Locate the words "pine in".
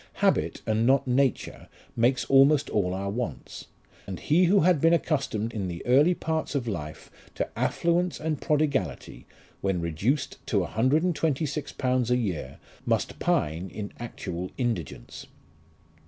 13.19-13.91